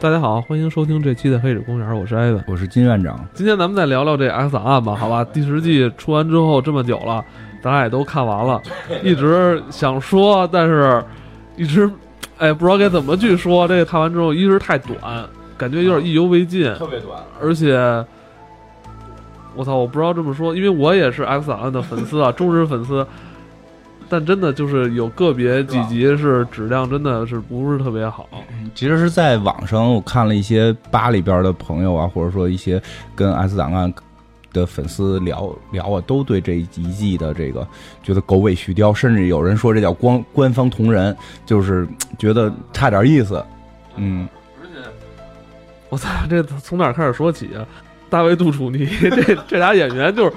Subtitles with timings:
[0.00, 3.22] 大家好，欢迎收听这期的《黑水公园》，我是艾文，我是金院长。
[3.34, 5.22] 今天咱们再聊聊这《X 档案》吧，好吧？
[5.22, 7.22] 第十季出完之后这么久了，
[7.60, 8.58] 大家也都看完了，
[9.04, 11.04] 一直想说，但是
[11.54, 11.90] 一直
[12.38, 13.68] 哎不知道该怎么去说。
[13.68, 14.98] 这个看完之后，一直太短，
[15.58, 17.76] 感觉有点意犹未尽，特别短，而且
[19.54, 23.06] 我操，我不知道这么说，因为我也是《X 档案》的粉丝啊，忠实粉丝。
[24.10, 28.28] 但真的就是有个别几集是质量真的是不是特别好。
[28.74, 32.82] 其实是在网上我看了一些吧里边的朋友啊，或者说一些
[33.14, 33.92] 跟 S 档案
[34.52, 37.66] 的粉丝聊聊啊，都对这一季的这个
[38.02, 41.16] 觉得狗尾续貂，甚至有人说这叫官官方同人，
[41.46, 41.86] 就是
[42.18, 43.42] 觉得差点意思。
[43.94, 44.28] 嗯，
[44.60, 44.90] 而且
[45.88, 47.64] 我操，这从哪开始说起啊？
[48.08, 50.32] 大卫杜楚尼这这俩演员就是。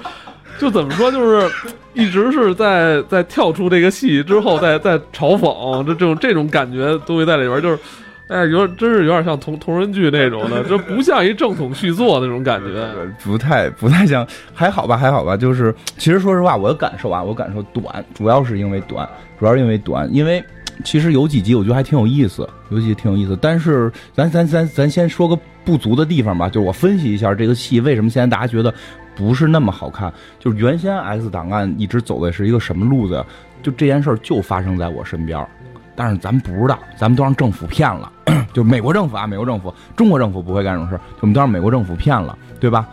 [0.56, 1.50] 就怎么说，就是
[2.02, 7.78] 一直是在在跳出这个戏之后， 在在嘲讽，这这种这种感觉都会在里边，就是，
[8.26, 12.84] 哎，有点真是有点像同同人剧那种的， 就不像一正统续作那种感觉，
[13.22, 20.42] 不太不太像，还好吧，还好吧，就是其实说实话，我的感受啊，我感受短，主要是因为短，主要是因为短，因为
[20.82, 28.74] 其实有几集我觉得还挺有意思，有几集挺有意思，但是咱咱咱咱先说个不足的地方吧，就是我分析一下这个戏为什么现在大家觉得。
[29.16, 33.24] 不是那么好看，就是原先 X 档案一直走的是一个什么路子？
[33.62, 35.46] 就这件事儿就发生在我身边，
[35.96, 38.12] 但是咱们不知道，咱们都让政府骗了。
[38.52, 42.86] 就美国政府啊，美国政府，中国政府不会干这种事儿，我们都让美国政府骗了，对吧？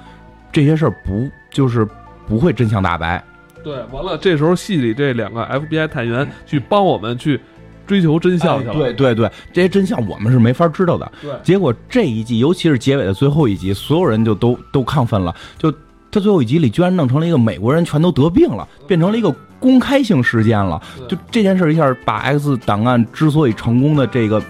[0.52, 1.86] 这些事儿不就是
[2.26, 3.22] 不会真相大白？
[3.64, 7.40] 对，完了，这时候戏里这两个 FBI 探员去帮我们去
[7.86, 8.74] 追求真相去了。
[8.74, 11.12] 对对对，这些真相我们是没法知道的。
[11.22, 15.74] 对，结果这一季，尤其是结尾的最后一集，所有人就都都亢奋了，就。
[16.12, 20.82] 他最后一集里居然弄成了一个美国人全都得病了，变成了一个公开性事件了。
[21.08, 24.42] 就这件事一下把 X 档案之所以成功的这个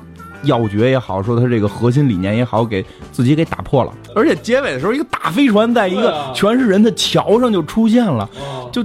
[0.44, 3.94] 要诀也好，说他这个核心理念也好，给自己给打破了。
[4.16, 8.28] 而且结尾的时候，一个大飞船在一个全是人的桥上就出现了，
[8.72, 8.84] 就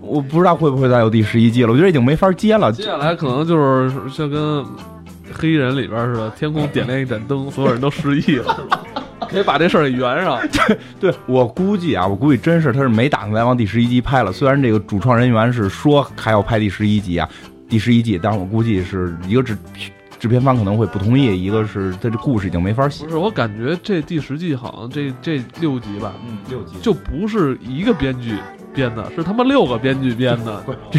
[0.00, 1.70] 我不知道会不会再有第十一季了。
[1.70, 2.72] 我觉得已经没法接了。
[2.72, 4.64] 接下来可能就是像跟
[5.32, 8.56] 黑衣人里边似的，天空点亮一盏灯，所有人都失忆了？
[9.28, 10.40] 可以把这事儿给圆上。
[10.50, 14.32] 对，对我估计啊，我估计真是他是没打算再往第十一集拍了。
[14.32, 17.28] 虽然这个主创人员是说还要拍第十一集啊，
[17.68, 19.56] 第十一季，但是我估计是一个制
[20.18, 23.04] 制片方可能会不同意，一个是他这故事已经没法写。
[23.04, 28.34] 不是，我感觉这第十季好像这这六集吧，嗯，六集就不是一个编剧
[28.74, 30.64] 编的，是他妈六个编剧编的。
[30.90, 30.98] 这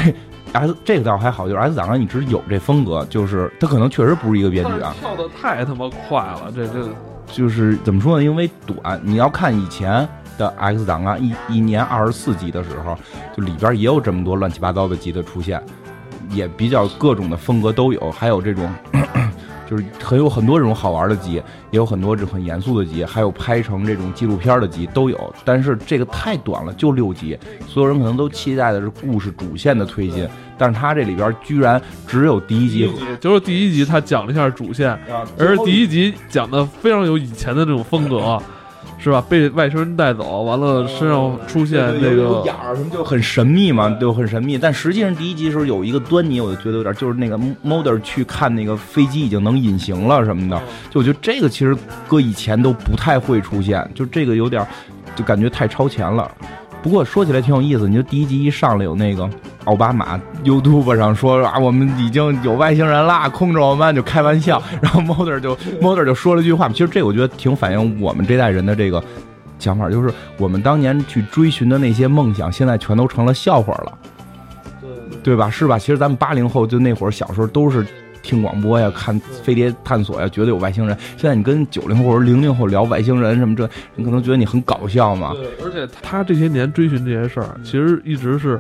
[0.54, 4.96] S 这个倒还好，就是 S 档案一直有这风格，就是他可能确实不是一个编剧啊。
[5.00, 6.90] 跳的太他妈快了，这这。
[7.32, 8.24] 就是怎么说呢？
[8.24, 10.08] 因为短，你要看以前
[10.38, 12.98] 的 X 档案，一一年二十四集的时候，
[13.36, 15.62] 就里边也有这么多乱七八糟的集的出现，
[16.30, 18.70] 也比较各种的风格都有，还有这种。
[19.70, 21.44] 就是很有很多这种好玩的集，也
[21.78, 25.36] 有很多这很严肃的集，还有拍成这种纪录片的集都有。
[25.46, 27.38] 但是这个太短了，就六集，
[27.68, 30.28] 所有人可能都期待的是故事主线的推进，
[30.58, 35.00] 但是它这里边居然只有第一集，就是第一集他讲了一下主线，
[35.38, 38.42] 而第一集讲的非常有以前的这种风格。
[39.00, 39.24] 是吧？
[39.30, 44.58] 被外星人带走，完了身上出现那个眼儿什么，就很神秘嘛，就很神秘。
[44.58, 51.76] 但实际上第一集的时候有一个端倪，我就觉得有点，就是那个 Mulder 去看那个飞机已经能隐形了什么的，就我觉得这个其实
[52.08, 54.68] 搁以前都不太会出现，就这个有点，
[55.16, 56.30] 就感觉太超前了。
[56.82, 59.30] 不过说起来挺有意思，你就第一集一上来有那个
[59.66, 64.62] 奥巴马 YouTube 上说啊，我们已经有外星人啦，控制我们，就开玩笑。
[64.82, 69.04] 然后 Mother 就 Mother 就说了句话，其实这我觉得挺反映我们这代人的这个
[69.60, 73.98] 想法，就是我们当年去追寻的那些梦想，现在全都成了笑话了，
[74.82, 74.90] 对
[75.22, 75.50] 对吧？
[75.50, 75.78] 是吧？
[75.78, 77.86] 其实咱们八零后就那会儿小时候都是。
[78.22, 80.98] 听广播呀，看飞碟探索呀，觉得有外星人。
[81.18, 85.34] 现在你跟九零后或者零零后聊外星人什么这，你可能觉得你很搞笑嘛。
[85.34, 88.60] 对，而且他这些年追寻这些事儿，其实一直是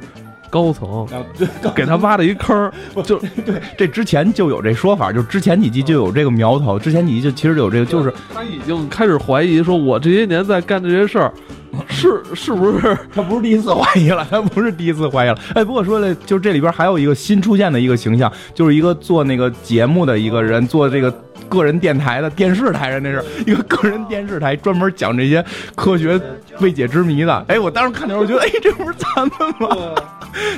[0.50, 1.07] 高层
[1.75, 2.72] 给他挖了一坑。
[3.04, 11.34] 就对，这之前就有这说法，就之前几集就有这个苗头，之前几集就其实有这个，就是他已经开始怀疑，说我这些年在干这些事儿。
[11.88, 14.25] 是是不是他不是第一次怀疑了？
[14.31, 15.38] 他不是第一次怀疑了。
[15.54, 21.12] 哎，不过说的，就这里边还有一个新出现的一个形象，就是一个做那个节目的一个人，做这个
[21.47, 25.44] 个人电台的电视台上，那是一个个人电视台，专门讲这些
[25.75, 26.19] 科学
[26.59, 27.45] 未解之谜的。
[27.47, 29.95] 哎，我当时看的时候，我觉得，哎，这不是咱们吗？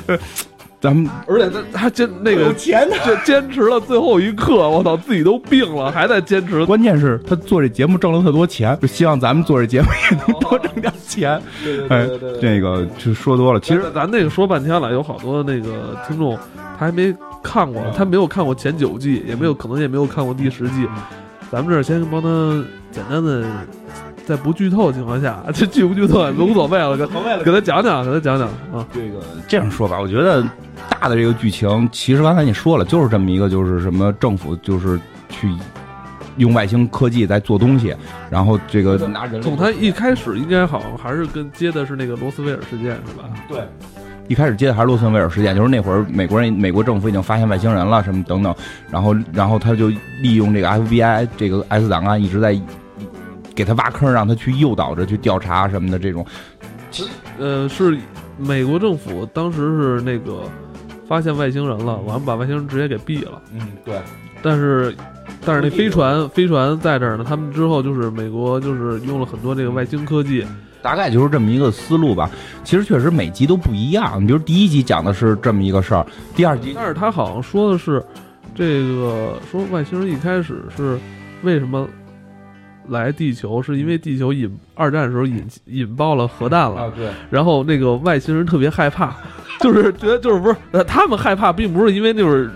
[0.06, 0.18] 对
[0.80, 2.88] 咱们，而且他他坚那个坚
[3.24, 6.66] 坚持了最后一刻，我操，自己都病了还在坚持。
[6.66, 11.40] 关键是，他做这节目挣了特多钱，就希望咱们做这节目也能多挣点钱。
[11.88, 12.08] 哎，
[12.40, 13.60] 这个就说多了。
[13.60, 16.36] 其实咱那个说半天了，有好多那个听众
[16.76, 20.86] 他还没看过，他没有看过前九季，也没有可能也没有看过第十季。
[21.50, 23.44] 咱们这儿先帮他简单的，
[24.24, 27.06] 在不剧透的情况下， 这剧不剧透也无所谓了，给
[27.44, 28.86] 给他讲讲，给他讲讲啊。
[28.94, 30.42] 这个这样说吧，我觉得
[30.88, 34.98] 大的这个剧情，其实刚才你说了，就是这么一个，就是什么政府就是
[35.28, 35.52] 去
[36.38, 37.94] 用外星科技在做东西，
[38.30, 43.24] 然后这个拿人从他一开始应该好像还是跟接的是那个罗斯威尔事件是吧？
[43.46, 43.60] 对。
[44.28, 48.54] 一开始接的还是洛森威尔事件，就是那会儿美国人、美国政府已经发现外星人了，什么等等，
[48.90, 49.88] 然后，然后他就
[50.22, 52.58] 利用这个 FBI 这个 S 档案一直在
[53.54, 56.24] 给他挖坑，让他去诱导着去调查什么的这种。
[57.38, 57.98] 呃，是
[58.38, 60.44] 美国政府当时是那个
[61.06, 63.42] 发现外星人了，完了把外星人直接给毙了。
[63.52, 63.96] 嗯，对。
[64.42, 64.94] 但是，
[65.44, 70.46] 但是那飞船飞船在这儿呢，他们之后就是美国就是用了很多这个外星科技。
[70.82, 72.30] 大概就是这么一个思路吧。
[72.64, 74.20] 其实确实每集都不一样。
[74.20, 78.04] 你比如第一集讲的是这么一个事儿，第二集，但是他好像说的是，
[78.54, 80.98] 这个说外星人一开始是
[81.42, 81.88] 为什么
[82.88, 86.90] 来地球，是因为地球引二战的时候引引爆了核弹了。
[86.96, 87.08] 对。
[87.30, 89.16] 然后那个外星人特别害怕，
[89.60, 92.50] 就是觉得就是不是他们害怕，并不是因为就是。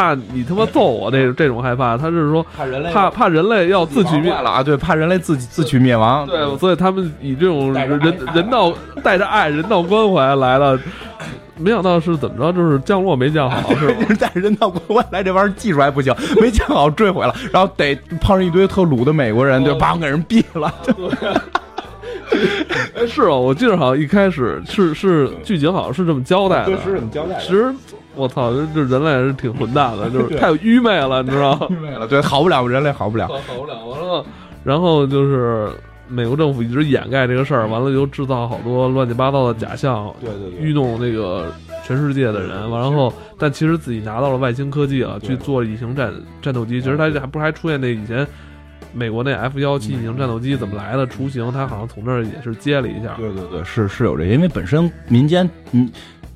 [0.00, 4.62] 怕你他妈揍我，这这种害怕，他是说怕人类怕怕人类要自取灭了啊！
[4.62, 6.26] 对，怕人类自自取灭亡。
[6.26, 8.00] 对，所以他们以这种人
[8.34, 10.78] 人道带着爱人道关怀来了，
[11.58, 20.74] 没想到是怎么着，就是降落没降好，是带着 人道关怀来，这玩意儿技术还不行，没降好坠毁了，然后得碰上一堆特鲁的美国人，就把给人毙了。
[22.96, 27.38] 哎，是哦，我记得好像一开始是是剧情好像是这么交代的，是这么交代。
[27.38, 27.70] 其实。
[28.16, 31.66] 我操，这这人类是挺混蛋的，就是太愚昧了，你知道吗？
[31.70, 33.84] 愚昧了，对，好不了，人类好不了，好不了。
[33.86, 34.24] 完了，
[34.64, 35.70] 然后就是
[36.08, 41.52] 美国政府一直掩盖这个事儿，完了又制造好多乱七八糟的假象，对对对，愚弄那个
[41.84, 42.68] 全世界的人。
[42.68, 46.80] 完然后，但其实自己拿到了外星科技啊，去做隐形战战斗机。
[46.80, 48.26] 其实他还不是还出现那以前
[48.92, 51.50] 美国那 F 幺七隐形战斗机怎么来的雏形？
[51.52, 53.14] 他好像从那儿也是接了一下。
[53.16, 55.88] 对对对，是是有这，因为本身民间嗯。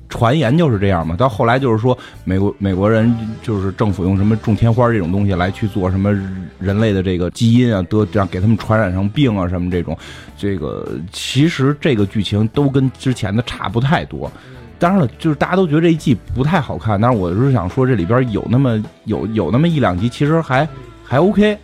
[0.09, 6.11] 传言就是这样嘛，到后来就是说，美国美国人就是政府用什么种天花这种东西来去做什么
[6.59, 9.97] 人类的这个基因啊，得这样给他们传染上病啊什么这种，
[10.37, 14.31] 这个其实这个剧情都跟之前的差不太多。
[14.77, 20.67] 当然了，就是大家都觉得这一季不太好看，但是我是想说这里边有那么有有那么一两集，其实还
[21.03, 21.57] 还 OK。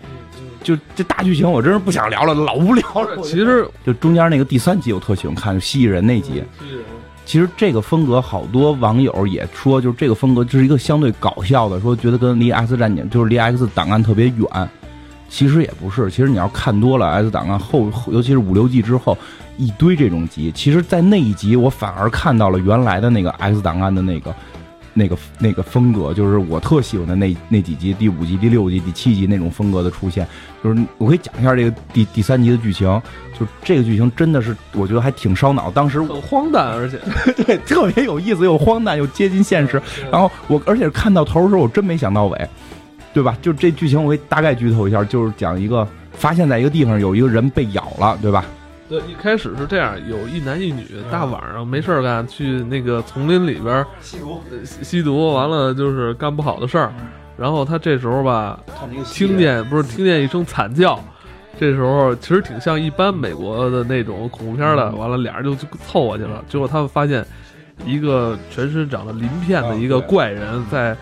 [0.64, 3.18] 就这大剧情我真是不想聊了，老无聊了。
[3.24, 6.44] 其实就中间那个第三集我特喜欢看，蜥蜴人那集。
[7.32, 14.70] 其实这个风格，好多网友也说，就是这个风格就是一个相对搞笑的，说觉得跟离 X 战警就是离 X 档案特别远。
[15.30, 19.18] 其实也不是，其实你要看多了 X 档案后，尤其是五六季之后，
[19.56, 20.52] 一堆这种集。
[20.54, 24.36] 其实，在那一集，我反而看到了原来的那个 X 档案的那个。
[24.94, 30.28] 那个那个风格，就是我特喜欢的那那几集，第五集、第六集、第七集那种风格的出现。
[30.62, 33.02] 就是我可以讲一下这个第第三集的剧情，
[33.42, 35.72] 就这个剧情真的是我觉得还挺烧脑。
[35.72, 37.00] 当时很荒诞，而且
[37.44, 39.82] 对特别有意思，又荒诞又接近现实。
[40.12, 42.50] 然后我而且看到头的时候，我真没想到尾，
[43.14, 43.36] 对吧？
[43.42, 48.46] 就这剧情，我会大概剧透一下，就是讲一个发现在一个地方有一个人被咬了，对吧？
[48.88, 54.42] 对，一开始是这样，有一男一女，大晚上没事干，去那个丛林里边吸毒，
[54.84, 56.94] 吸毒完了就是干不好的事儿。
[57.38, 58.60] 然后他这时候吧，
[59.06, 61.02] 听见不是听见一声惨叫，
[61.60, 64.92] 这时候其实挺像一般美国的那种恐怖片的。
[64.92, 65.56] 完了，俩人就
[65.86, 67.26] 凑过去了，结果他们发现
[67.86, 70.96] 一个全身长了鳞片的一个怪人在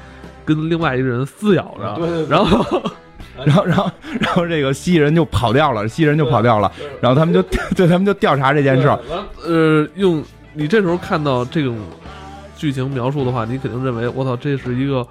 [0.44, 2.82] 跟另外一个人撕咬着， 然后。
[3.46, 3.89] 然后，然后，
[4.20, 6.70] 然后这个蜥蜴人就跑掉了，蜥蜴人就跑掉了。
[7.00, 7.41] 然后他们就
[7.74, 8.89] 对他们就调查这件事。
[9.46, 10.22] 呃，用
[10.53, 11.77] 你这时候看到这种
[12.58, 15.08] 剧情描述的话，你肯定认为我操，这是一个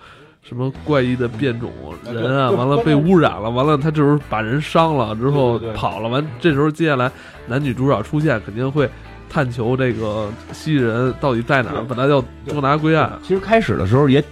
[0.48, 1.70] 什么怪异的变种
[2.10, 2.50] 人啊？
[2.50, 6.08] 完了被污染了，完了他这时候把人伤了之后跑了。
[6.08, 7.12] 完这时候接下来
[7.46, 8.88] 男女主角出现，肯定会
[9.28, 13.12] 探求这个蜥蜴人到底在哪，把他要捉拿归案。
[13.22, 14.24] 其实开始的时候也。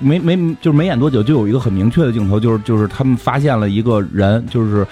[0.00, 4.86] 没没就是没演多久，就有一个很明确的镜头，就是就是他们发现了一个人，就是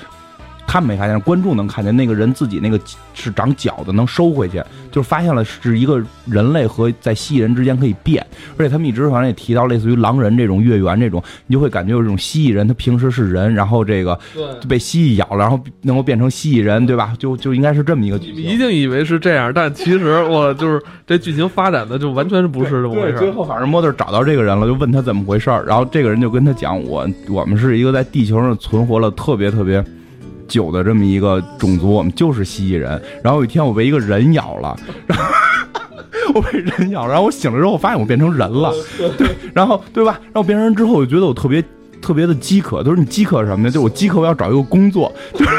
[0.76, 2.78] 他们没发现，观众能看见那个人自己那个
[3.14, 8.22] 是长脚的，能收回去，就是发现了是一个人类和在蜥蜴人之间可以变，
[8.58, 14.20] 而且他们一直好像也提到类似于狼人这种月圆这种，你就会感觉有这种蜥蜴人，他平时是人，然后这个
[14.68, 17.14] 被蜥蜴咬了，然后能够变成蜥蜴人，对吧？
[17.18, 18.44] 就就应该是这么一个剧情。
[18.44, 23.16] 一定以为是这样，但其实我就是这剧情发展的就完全是不是这么回事。
[23.16, 29.82] 最后反正莫特找到这个人了，就问他怎么回事然后这个人就跟他讲，我我们是一个在地球上存活了特别特别。
[30.48, 33.00] 久的这么一个种族，我们就是蜥蜴人。
[33.22, 34.76] 然后有一天我被一个人咬了，
[35.06, 38.72] 然 后我被人咬，然后我醒了之后，我发现我变成人了，
[39.16, 40.18] 对，然后对吧？
[40.24, 41.62] 然后变成人之后，我就觉得我特别
[42.00, 43.70] 特别的饥渴，都是你饥渴什么呢？
[43.70, 45.50] 就是我饥渴，我要找一个工作，就是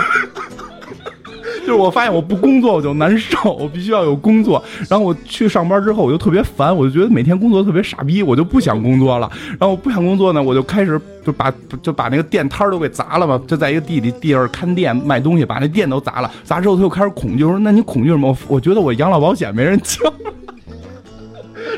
[1.68, 4.64] 就是我发现我不工作我就难受，我必须要有工作。
[4.90, 9.30] 然后我去上班之后，我就特别烦，我就觉得每天工作特别傻逼，我就不想工作了。
[9.50, 16.32] 然后我不想工作呢，我就开始就把就把那个店摊都给砸了嘛，就在一个地里地儿看店卖东西，把那店都砸了。
[16.46, 18.34] 砸之后他又开始恐惧，说那你恐惧什么？
[18.48, 20.02] 我觉得我养老保险没人交。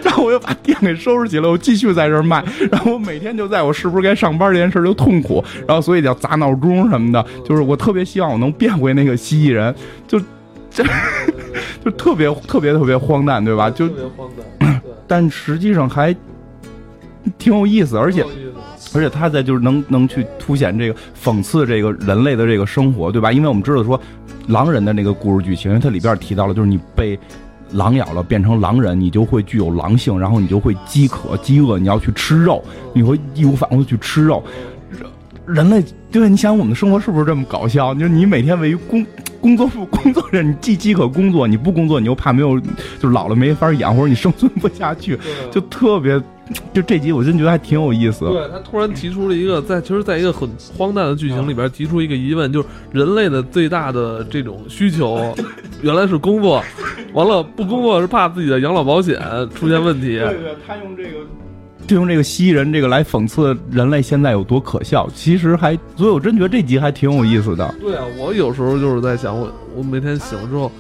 [0.04, 2.44] 然后我又把店给收拾起来，我继续在这儿卖。
[2.72, 7.26] 然后我每天就在我是不是该上班这件事就痛苦，然后所以叫砸闹钟什么的。
[7.46, 9.74] 就是我特别希望我能变回那个蜥蜴人，
[10.08, 10.20] 就
[10.72, 10.84] 这
[11.84, 13.70] 就特别特别特别荒诞，对吧？
[13.70, 14.30] 就特别荒
[14.60, 16.16] 诞， 但实际上还
[17.38, 18.24] 挺有意思，而且
[18.94, 23.32] 而且他在就是能能去凸显这个讽刺这个人类的这个生活，对吧？
[23.32, 24.00] 因为我们知道说
[24.48, 27.20] 狼人的那个故事剧情，因为它里边提到了，就是你被。
[27.72, 34.44] 狼咬了，变成狼人，你就会具有狼性，然后你就会饥渴、饥饿，你要去吃肉，你会义无反顾的去吃肉。
[35.54, 37.94] 人类，对，你想我们的生活是不是这么搞笑？
[37.94, 39.06] 就是你每天为工
[39.42, 42.60] 工作不工作着，你既饥渴工作，你不工作你又怕没有，
[43.00, 45.18] 就老了没法养，或者你生存不下去，
[45.52, 46.22] 就特别。
[46.74, 48.26] 就这集我真觉得还挺有意思。
[48.26, 55.32] 对他突然提出了一个，在其实，在一个很荒诞的剧情里边提出一个疑问，就是人类的最大的这种需求，
[55.84, 56.64] 原来是工作，
[57.14, 59.16] 完了不工作是怕自己的养老保险
[59.54, 60.18] 出现问题。
[60.18, 61.20] 对对，他用这个，
[61.90, 65.10] 就用这个蜥蜴人这个来讽刺人类现在有多可笑。
[65.16, 67.74] 其实还，所以我真觉得这集还挺有意思的。
[67.82, 70.72] 对啊，我有时候就是在想，我我每天醒了之后。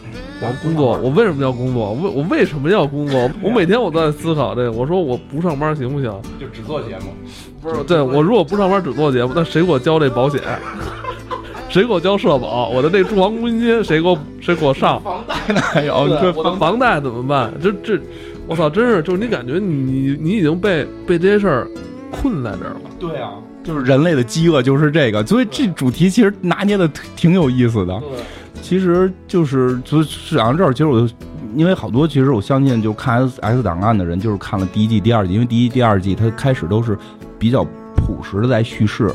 [0.42, 1.92] 我工作，我为什么要工作？
[1.96, 3.30] 为我为什么要工作？
[3.42, 4.72] 我每天我都在思考这个。
[4.72, 6.10] 我说我不上班行不行？
[6.40, 7.12] 就只做节目，
[7.62, 7.84] 不是？
[7.84, 10.40] 对我如果不上班只做节目，那谁给我交这保险？
[11.68, 12.70] 谁给我交社保？
[12.70, 15.02] 我的这住房公积金谁给我谁给我上？
[15.02, 15.60] 房贷呢？
[15.74, 15.94] 还有
[16.34, 17.54] 我的房贷怎么办？
[17.62, 18.00] 这这，
[18.50, 18.68] 我操！
[18.68, 21.68] 真是，就是你感觉你你已经被被这些事儿
[22.10, 22.82] 困在这儿了。
[23.00, 28.02] 对啊，就是人类的饥饿就是这个，所以这主题其实拿捏的挺有意思的。
[28.60, 31.14] 其实就是就讲到这儿，其实我就
[31.56, 36.98] 因为好多，其实我相信就看 S X 档案的人，就是看了第一季、第二季，因为第一、第二季它开始都是
[37.38, 37.64] 比较
[37.96, 39.12] 朴实的在叙事，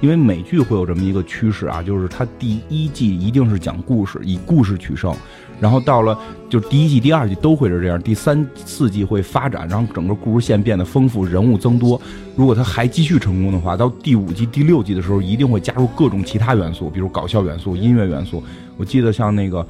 [0.00, 5.14] 因为美剧会有这么一个趋势啊，就是它第一季一定是讲故事，以故事取胜。
[5.58, 6.18] 然后到了
[6.50, 11.98] 就第一季、第二季都会是这样，第三四季会发展，然后整个故事线变得丰富，人物增多。
[12.36, 18.44] 如果它还继续成功的话，到第五季、第六季的时候，一定会加入各种其他元素，比如搞笑元素、音乐元素。
[18.76, 19.66] 我记得像那个，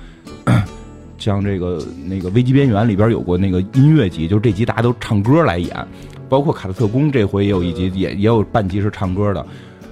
[1.18, 5.86] 像这个那个《危机边缘》里边有过那个音乐集，就这集大家都唱歌来演，
[6.28, 9.46] 包括《卡特特工》这回也有一集，也也有半集是唱歌的。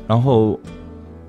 [0.06, 0.58] 然后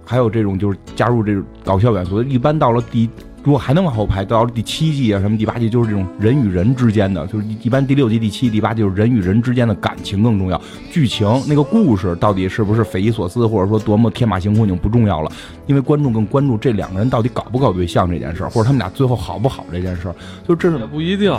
[0.03, 3.09] 还有这种就是加入这种搞笑元素，一般到了第。
[3.43, 10.59] 如果还能往后排，到了第七季啊，什么第八季，就是这种人与人之间的，就是一般第六季、第七、第八季就是人与人之间的感情更重要。
[10.89, 15.31] 剧情那个故事到底是不是匪夷所思，或者说多么天马行空已经不重要了，
[15.67, 20.15] 因为观众更关注这两个人到底搞不搞对象这件事儿，或者他们俩最后好不好这件事儿。
[20.47, 21.31] 就这是不一定。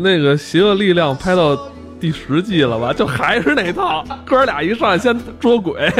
[0.00, 1.58] 那个邪恶力量拍到。
[1.98, 5.90] 第十季了吧，就还是那套，哥俩一上来先捉鬼，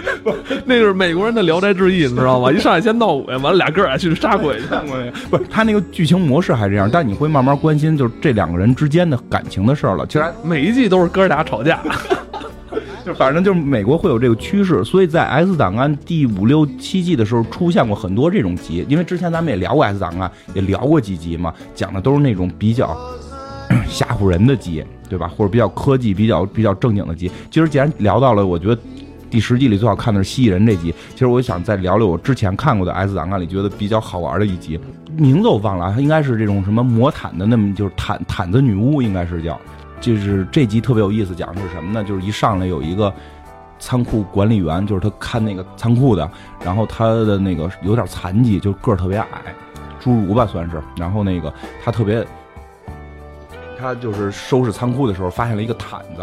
[0.64, 2.50] 那个是美国人的《聊斋志异》，你知道吗？
[2.52, 4.66] 一上来先闹鬼，完了俩哥俩去杀鬼去。
[5.30, 10.06] 不是他那个剧情模式还是这样，但你会慢慢关心，就是这两个人之间的感情的事儿了。
[10.06, 11.80] 其实每一季都是哥俩吵架，
[13.06, 22.96] 就反正就是美国会有这个趋势，所以在《S 档案》第五六七季的时候出现过很多这种集，因为之前咱们也聊过《S 档案》，也聊过几集嘛，讲的都是那种比较
[23.88, 24.84] 吓唬人的集。
[25.08, 25.28] 对吧？
[25.28, 27.30] 或者比较科技、比较比较正经的集。
[27.50, 28.78] 其实既然聊到了，我觉得
[29.30, 30.94] 第十季里最好看的是蜥蜴人这集。
[31.10, 34.78] 其实我想再聊聊我之前看过的《S 档案》里觉得比较好玩的一集，
[35.16, 39.60] 名字我忘了，它应该是这种什么魔毯的，那么就是毯毯子女巫，应该是叫。
[40.00, 42.04] 就是这集特别有意思，讲的是什么呢？
[42.04, 43.12] 就是一上来有一个
[43.78, 46.30] 仓库管理员，就是他看那个仓库的，
[46.64, 49.54] 然后他的那个有点残疾，就个儿特别矮，
[50.02, 50.80] 侏儒吧算是。
[50.96, 51.52] 然后那个
[51.84, 52.26] 他特别。
[53.78, 56.22] 他就是收拾仓库的时候，发现了一个毯子，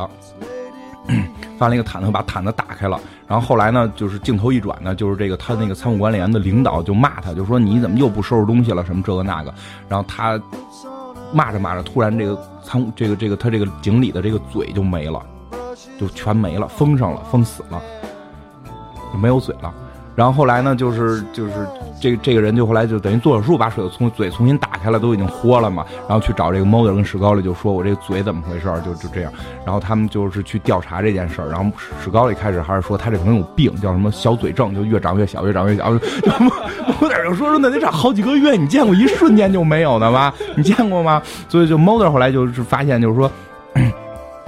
[1.58, 3.00] 发现了一个毯子，把毯子打开了。
[3.28, 9.54] 然后后来呢，就是镜头一转呢，就是这个他那个仓库管理员的领导就骂他，就说你怎么又不收拾东西了，什么这个那个。
[9.88, 10.40] 然后他
[11.34, 15.22] 骂着骂着，突然这个仓这个这个他这个井里的这个嘴就没了，
[16.00, 17.82] 就全没了，封上了，封死了，
[19.14, 19.74] 就没有嘴了。
[20.16, 21.54] 然后后来呢，就是就是
[22.00, 25.86] 这这个人就后来就等于做手术把水从嘴重新打开了，都已经豁了嘛。
[26.08, 29.32] 然后去找这个 m o d e r 跟史高利就说：“我这个嘴怎么回事？”就就这样。
[29.66, 31.48] 然后他们就是去调查这件事儿。
[31.48, 31.72] 然后
[32.04, 35.92] 史高利开始还是说他这可能有病，叫什么小嘴症，就越长越小，越长越小。
[35.92, 40.34] Mulder 就说说那得长好几个月，你见过一瞬间就没有的吗？
[40.58, 41.22] 你见过吗？
[41.48, 43.32] 所以就 m o d e r 后来就是发现就是说。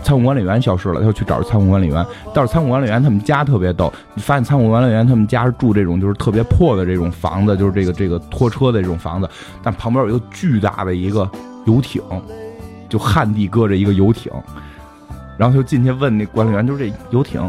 [0.04, 2.06] 仓库管理员消失了，他就去找着仓库管理员。
[2.34, 9.30] 到仓库管理员他们家特别逗，你发现仓库管理员他们家是住这种就是特别破的这种房子，就是这个这个拖车的这种房子，
[9.64, 11.30] 但旁边有一个巨大的一个
[11.66, 12.02] 游艇，
[12.90, 14.32] 就旱地搁着一个游艇。
[15.36, 17.42] 然后就进去问那管理员，就是这游艇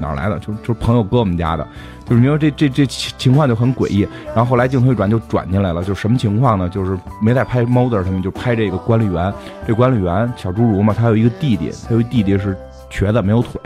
[0.00, 0.36] 哪来的？
[0.40, 1.64] 就就是朋友搁我们家的。
[2.10, 4.00] 就是你说这这这情况就很诡异。
[4.34, 6.68] 然后后来镜头一转就转进来了，就什么情况呢？
[6.68, 9.32] 就是没在拍 Mother 他们，就拍这个管理员。
[9.64, 12.56] 这管理员小侏儒嘛，他有一个弟弟，他有一弟弟是
[12.90, 13.60] 瘸的，没有腿。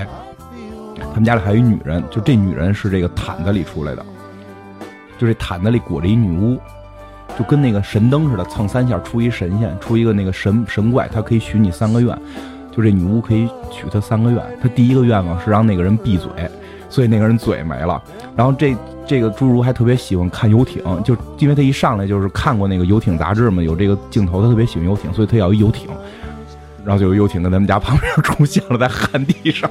[0.98, 4.04] 他们家里还有一女人，就这女人是这个毯子里出来的，
[5.16, 6.58] 就这毯子里裹着一女巫，
[7.38, 12.14] 就跟那个神灯似的，蹭三下出一神仙，出一个那个神神怪，他可以许你三个愿。
[12.70, 16.28] 就这女巫可以许他三个愿，他第一个愿望是让那个人闭嘴，
[16.94, 18.00] 所以那个人嘴没了。
[18.36, 25.88] 然后这这个侏儒还特别喜欢看游艇，就因为他一上来就是看过那个游艇杂志嘛，有这个镜头，他特别喜欢游艇，所以他要一游艇。
[26.84, 29.68] 然后就有游艇在他们家旁边出现了，在旱地上，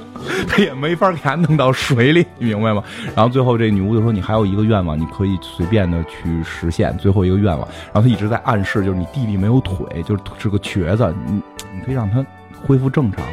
[0.48, 2.84] 他也没法给他弄到水里，你明白吗？
[3.16, 11.34] 然后最后这女巫就说：“你还有一个愿望，你可以随便的去实现最后一个愿望。”然后他一直在暗示，就是你弟弟没有腿，就是是个瘸子，你
[11.74, 12.26] 你可以让他。
[12.66, 13.26] 恢复正常，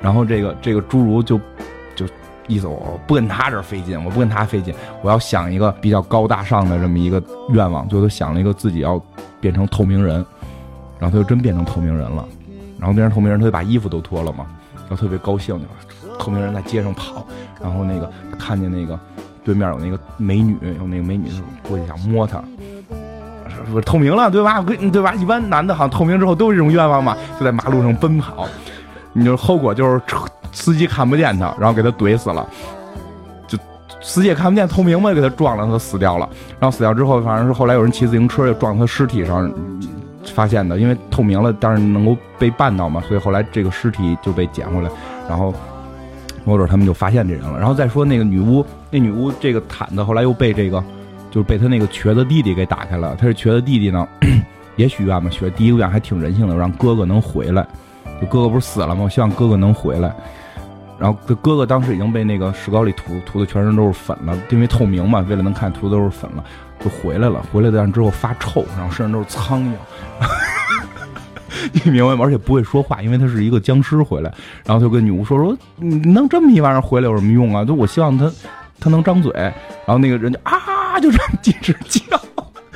[0.00, 1.40] 然后这个这个侏儒就
[2.46, 9.00] 意思我不跟他这儿费劲，我不跟他费劲，我要想一个比较高大上的这么一个愿望，最后想了一个自己要
[9.40, 10.16] 变成透明人，
[10.98, 12.24] 然后他就真变成透明人了，
[12.78, 14.46] 然后变成透明人，他就把衣服都脱了嘛，
[14.88, 15.58] 然后特别高兴，
[16.18, 17.26] 透明人在街上跑，
[17.60, 18.98] 然后那个看见那个
[19.44, 21.36] 对面有那个美女，有那个美女就
[21.68, 22.42] 过去想摸他。
[23.70, 24.60] 不是透明了，对吧？
[24.60, 25.14] 对吧？
[25.14, 28.46] 一般男的好像透明之后都有这种愿望嘛，就在马路上奔跑。
[29.14, 30.18] 你就后果就是车
[30.54, 32.48] 司机看不见他，然后给他怼死了。
[33.46, 33.58] 就
[34.00, 36.26] 司机也看不见透明嘛，给他撞了，他死掉了。
[36.58, 39.52] 然后死掉之后，反正是后来有人骑自行车又撞他尸体上
[40.34, 44.88] 发现的，因为透明了，但是能够被绊到嘛，所以后来这个尸体就被捡回来。
[45.28, 45.52] 然后
[46.46, 47.58] 或者他们就发现这人了。
[47.58, 50.82] 然后再说那个女巫，那女巫这个毯子后来又被这个。
[51.30, 53.16] 就是被他那个瘸子弟弟给打开了。
[53.18, 54.06] 他是瘸子弟弟呢，
[54.78, 57.66] 也许愿嘛，许第一个愿还挺人性的，让哥哥能回来。
[58.20, 59.02] 就哥哥不是死了吗？
[59.02, 60.14] 我希望哥哥能回来。
[60.98, 66.44] 然后哥哥当时已经被那个石膏里涂涂的全身都是粉了，因为透明嘛，为了能看涂的都是粉了，
[66.80, 67.44] 就回来了。
[67.52, 69.72] 回来的之后发臭，然后身上都是苍蝇。
[71.84, 72.24] 你明白吗？
[72.24, 74.32] 而且不会说话，因为他是一个僵尸回来。
[74.64, 77.64] 然后就跟女巫说说，你弄这么一玩意儿回来有什么用啊？
[77.64, 78.30] 就我希望他
[78.78, 79.32] 他能张嘴。
[79.34, 80.60] 然后那个人就啊。
[81.02, 82.00] 就这么接着叫，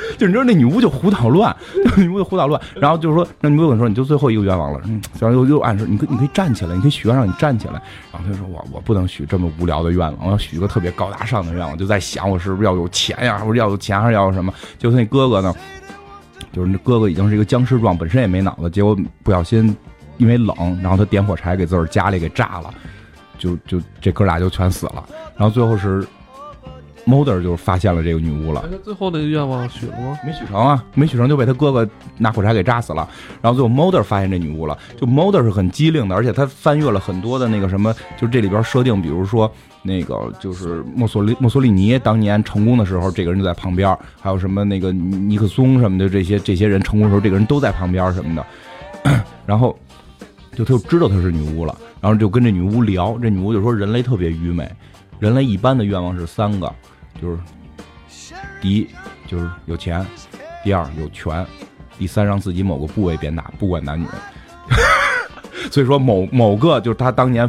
[0.16, 1.54] 就你知道那女巫就胡捣乱，
[1.96, 7.74] 女巫就胡捣乱，然后就是说，那女巫跟我说，你就最后一个愿望了，嗯，然后又又暗示你可你可以站起来，你可以许愿让你站起来，
[8.12, 14.52] 然后他说我我不能许这么无聊的愿望，我要许一个特别高大上的愿望，就在想我是不是要有钱呀，或者要有钱还是要什么？
[14.78, 15.54] 就是那哥哥呢，
[16.52, 19.76] 就是那哥哥已经是一个僵尸状，本身也没脑子，结果不小心
[20.16, 22.72] 因为冷，然后他点火柴给自个儿家里给炸了，
[23.38, 25.04] 就就这哥俩就全死了，
[25.36, 26.06] 然后最后是。
[27.08, 28.68] Mother 就是发现了这个女巫了。
[28.70, 30.18] 他最后那个愿望许了吗？
[30.26, 33.08] 没许成啊，没许成就被他哥哥拿火柴给炸死了。
[33.40, 39.50] 然后最后 Mother 发现这女巫了，就 Mother 是很机灵的，而且他翻阅了很多的那个什么，就是这里边设定，比如说
[39.82, 48.44] 那个就是墨索里墨索里尼当年成功的时候，这个人就在旁边；还有什么那个尼克松什么的这些这些人成功的时候，这个人都在旁边什么的。
[49.46, 49.74] 然后
[50.54, 54.70] 就他就知道她是女巫了，然后就跟这女巫聊，这女巫就说人类特别愚昧，
[55.18, 56.70] 人类一般的愿望是三个。
[57.20, 57.38] 就是
[58.60, 58.88] 第一
[59.26, 60.06] 就是有钱，
[60.64, 61.46] 第二有权，
[61.98, 64.06] 第三让自己某个部位变大，不管男女。
[65.70, 67.48] 所以说某某个就是他当年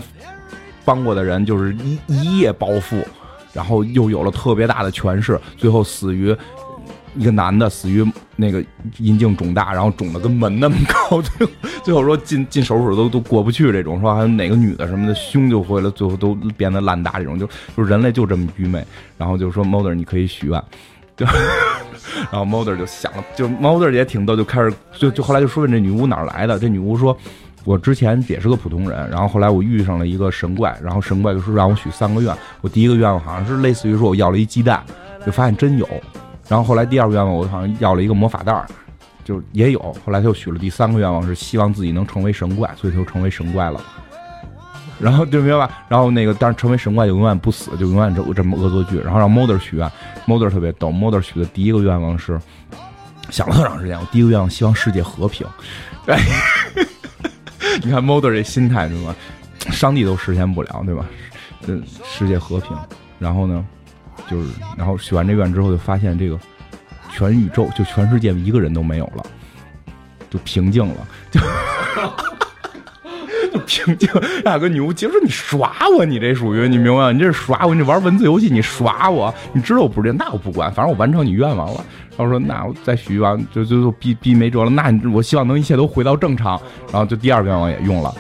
[0.84, 3.06] 帮过的人，就是一一夜暴富，
[3.54, 6.36] 然后又有了特别大的权势，最后死于。
[7.16, 8.64] 一个男的死于那个
[8.98, 11.52] 阴茎肿大，然后肿的跟门那么高，最后
[11.84, 18.84] 最后说进进手术都都过不去这种，说还有哪个女的什么的胸就回了，最后都变得烂大这种，就就人类就这么愚昧。
[19.18, 20.64] 然后就说 Mother 你可以许愿，
[21.18, 21.26] 就
[22.32, 27.18] 然后 Mother 就想了，就 Mother 也挺逗，就开始就就后来就说问这女巫哪来的，这女巫说，
[27.66, 34.82] 我之前也是个普通人，然后后来我遇上了一个神怪，然后神怪就说让我许三个愿，我第一个愿望好像是类似于说我要了一鸡蛋，
[35.26, 35.88] 就发现真有。
[36.50, 38.66] 然后后来第二个愿望，我好像要了一个魔法袋儿，
[39.24, 39.80] 就也有。
[40.06, 43.80] 后来他又许了第三个愿望，是希望自己能成为神怪，所以他就成为神怪了。
[45.00, 45.86] 然后就明白吧？
[45.88, 49.00] 然后那个，但是成为神怪就永远不死，就永远这这么恶作剧。
[49.00, 49.90] 然后让 Mother 许愿
[50.28, 52.38] ，Mother 特别逗，Mother 许的第一个愿望是
[53.30, 55.48] 想了特长时间，我第一个愿望希望世界和平。
[56.08, 56.20] 哎，
[57.84, 59.16] 你看 Mother 这心态对吧？
[59.72, 61.06] 上帝都实现不了对吧？
[61.68, 62.76] 嗯，世界和平。
[63.20, 63.64] 然后呢？
[64.30, 66.38] 就是，然后许完这愿之后，就发现这个
[67.12, 69.26] 全宇宙就全世界一个人都没有了，
[70.30, 71.40] 就平静了，就
[73.52, 74.08] 就情境，
[74.46, 77.12] 然后跟女巫接着你耍我，你这属于你明白吗？
[77.12, 81.84] 你这是耍我，你玩文字游戏，你耍我，你知道我不是这，那我不管，反正我完成你愿望了。
[82.16, 84.70] 然后说那我再许愿，就就就逼逼没辙了。
[84.70, 86.62] 那我希望能一切都回到正常。
[86.92, 88.14] 然后就第二个愿望也用了。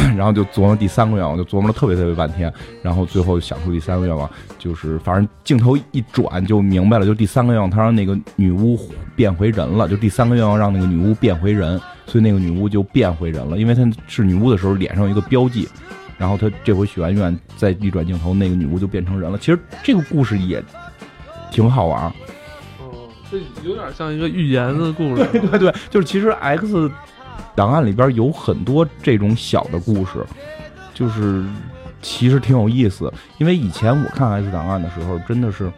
[0.16, 2.52] 然后就琢磨第三个愿望，就琢磨了特别特别半天，
[2.82, 4.28] 然后最后想出第三个愿望，
[4.58, 8.78] 就是反正镜头一转就明白了，就第三个愿望，他让那个女巫
[9.14, 15.68] 变回人了，就第三个愿望让那个女巫变回人，所以那个女巫就变回人了，因为她是女巫的时候脸上有一个标记，
[16.18, 19.38] 然后她这回许完愿再一转镜头，那个女巫就变成人了。
[19.38, 20.62] 其实这个故事也
[21.50, 22.06] 挺好玩，
[22.80, 26.90] 哦，这有点像一个寓言的故事， 对对对，就是其实 X。
[27.54, 30.24] 档案里边有很多这种小的故事，
[30.92, 31.44] 就是
[32.02, 33.12] 其实挺有意思。
[33.38, 35.70] 因为以前我看 X 档案的时候，真的是，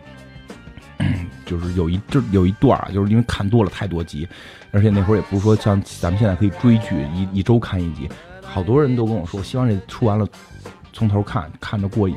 [1.45, 4.27] 就是有一就有一段啊，就是因为看多了太多集，
[4.73, 8.09] 而且那会儿也不是说像咱们现在可以追剧，一一周看一集，
[8.43, 10.27] 好多人都跟我说，希望这出完了
[10.97, 12.17] 从头看，看着过瘾。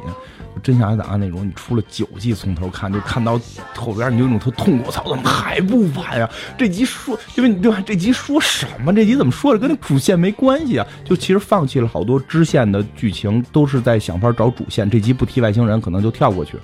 [0.64, 3.40] 真相档案那种，你出了九季从头看，就看到
[3.76, 6.30] 后边，你有一种特痛苦，操，怎么还不完呀？
[6.58, 7.84] 这集说，因为你对吧？
[7.86, 8.94] 这集说什么？
[8.94, 9.60] 这集怎么说的？
[9.60, 10.88] 跟那主线没关系啊？
[11.04, 14.90] 就其实放弃了好多支线的剧情，都是在想法找主线。
[14.90, 16.58] 这集不提外星人，可能就跳过去。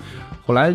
[0.45, 0.73] 后来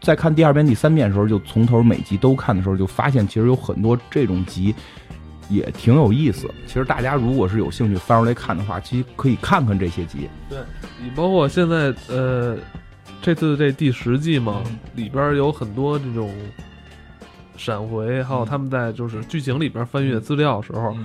[0.00, 4.74] 再看第二遍、第三遍的时候，就从头每集都看的时候，就发现其实有很多这种集。
[5.50, 6.48] 也挺有意思。
[6.66, 10.28] 其实大家如果是有兴趣翻出来看的话，其实可以看看这些集。
[10.48, 10.58] 对，
[11.02, 12.56] 你包括现在呃，
[13.20, 14.62] 这次这第十季嘛，
[14.94, 16.32] 里边有很多这种
[17.56, 20.96] 闪回，还有他们在就是剧情里边翻阅资料的时候。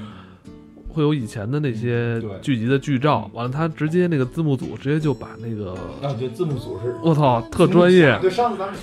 [0.95, 8.17] 会有以前的那些剧集的剧照，完了他直接那个字幕组直接就把那个啊，对，字幕组是，我操，特专业，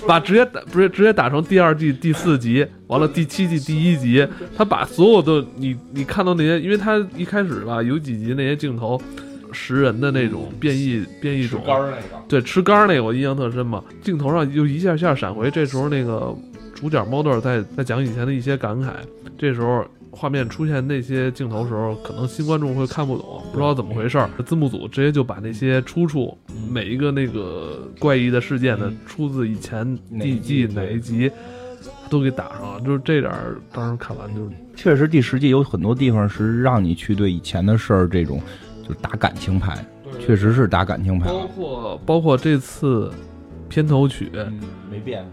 [0.07, 9.01] 把直接打不是直接打成第二季第四集，完了第七季第一集，他把所有的你你看到那些，因为他一开始吧有几集那些镜头，
[9.51, 11.63] 食人的那种变异变异种，
[12.27, 16.31] 对，吃肝那个我印象特深嘛，镜头上就一下下闪回，这时候那个
[16.75, 18.91] 主角猫豆在在讲以前的一些感慨，
[19.35, 19.83] 这时候。
[20.15, 24.29] 画面出现那些镜头时候，可能新观众会看不懂，不知道怎么回事儿。
[24.45, 26.37] 字幕组直接就把那些出处，
[26.69, 31.31] 每一个那个怪异的事件呢出自以前第季哪一集，
[32.09, 32.81] 都给打上了。
[32.81, 38.39] 就是这点儿，当时看完就是，确实第十季有很多地方是让你去对以前的事儿这种，
[38.87, 39.83] 就打感情牌，
[40.19, 41.27] 确实是打感情牌。
[41.27, 43.11] 包括包括这次
[43.67, 44.31] 片头曲
[44.91, 45.25] 没变。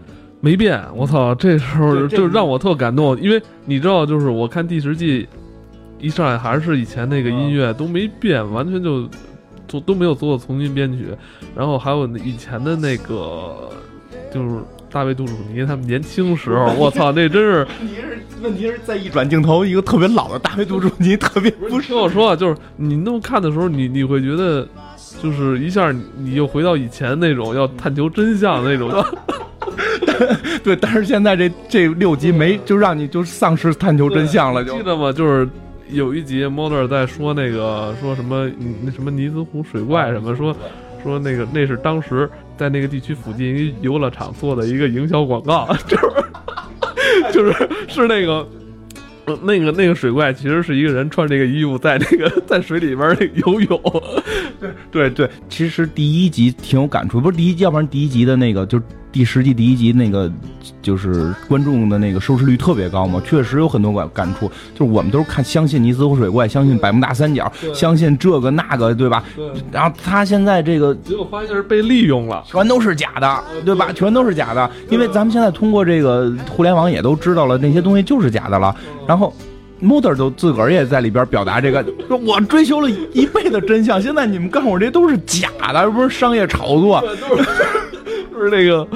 [0.43, 1.35] 没变，我操！
[1.35, 5.27] 这时候就让我特感动，因为你知道，就是我看第十季，
[5.99, 9.07] 一上来还是以前那个音乐都没变，完全就
[9.67, 11.09] 都都没有做重新编曲，
[11.55, 13.69] 然后还有以前的那个，
[14.33, 14.55] 就是
[14.89, 17.67] 大卫杜鲁尼他们年轻时候，我操，那真是。
[17.79, 24.67] 问题是问题是在一转镜头，一个特别老的大卫杜鲁尼，特别不是听我说，就是你那么看的时候，你你会觉得，
[25.21, 28.91] 就是一下你又回到以前那种要探求真相那种。
[30.63, 35.11] 对，但是现在这这六集没就让你就丧失探求真相了，就记得吗？
[35.11, 35.47] 就是
[35.89, 38.49] 有一集 m o r 在说那个说什么
[38.83, 40.55] 那什么尼斯湖水怪什么说
[41.03, 46.05] 说那个那是当时在那个地区附近一游乐场做的一个营销广告， 就是
[47.31, 48.47] 就是是那个。
[49.43, 53.81] 那个那个水怪其实是一个人穿这个衣服在那个 在水里边那游泳，
[54.59, 60.31] 对对对，其实第一集挺有感触，不是第一集，要不然第一集的那个就第十季第一集那个
[60.81, 69.23] 就是观众的那个收视率特别高嘛，确实有很多感感触，就是我们都是看相信尼斯湖水怪，相信百慕大三角，相信这个那个，对吧？
[69.71, 73.91] 然后他现在这个结果发现是被利用了，全都是假的，对吧？
[73.93, 78.73] 全都是假的，因为咱们现在通过这个互联网也都知道了那些东西就是假的了。
[79.05, 79.33] 然后
[79.83, 87.37] ，Mother 都自个儿也在里边表达这个，说我追求了一辈子真相，现在你们告诉我这都是假的，不是商业炒作，就
[88.43, 88.87] 是那个，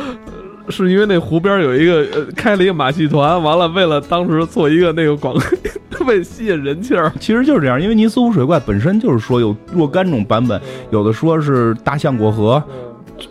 [0.69, 5.41] 是因为那湖边有一个呃开了一个马戏团，完了为了当时做一个那个广告，
[6.05, 10.59] 为吸引人气儿，其实就是这样，因为尼斯湖水怪本身就是说有若干种版本，
[10.91, 12.63] 有的说是大象过河。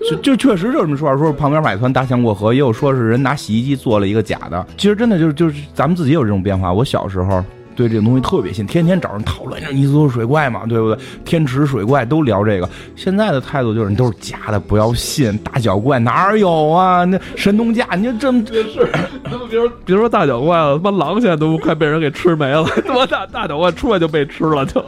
[0.08, 4.66] 就就确实就这么说，说旁边买团大象过河，也有说是人拿洗衣机做了一个假的。
[4.78, 6.72] 其实真的就是就是咱们自己有这种变化。
[6.72, 11.04] 我小时候对这个东西特别信，天天找人讨论，尼斯湖水怪嘛，对不对？
[11.24, 12.68] 天池水怪都聊这个。
[12.96, 15.36] 现在的态度就是你都是假的，不要信。
[15.38, 17.04] 大脚怪哪有啊？
[17.04, 18.88] 那神农架，你就这么这是，
[19.24, 24.80] 那么比如比如说大脚怪了，他妈狼现在都快被人给吃没了，他妈大大脚怪出来就被吃了就。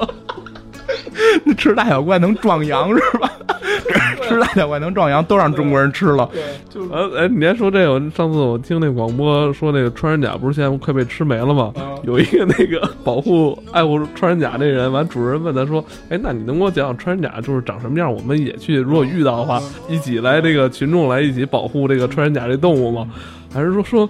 [1.44, 3.31] 那 吃大小怪能壮阳是吧？
[4.22, 6.29] 吃大小怪能壮阳，都让中国人吃了。
[6.68, 7.98] 就呃哎，你别说这个？
[8.11, 11.72] 上次我听那广播说，那个穿山甲不是现在快被吃没了吗？
[12.02, 18.12] 有一个那个保护爱护穿山甲那人，完主人问他说：“哎，那你能给我讲讲穿山甲就是长什么样？
[18.12, 23.09] 我们也去，如果遇到的话，一起来这个群众来一起保护这个穿山甲这动物吗？
[23.52, 24.09] 还是说说，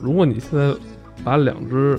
[0.00, 0.72] 如果你现在
[1.24, 1.98] 把两只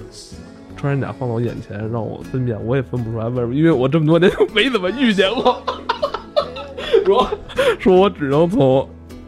[0.78, 3.54] 穿山甲放到我眼前，让我分辨，我也分不出来为什么？
[3.54, 5.62] 因为我这么多年就没怎么遇见过。
[7.06, 7.28] 说
[7.80, 8.88] 说我只能从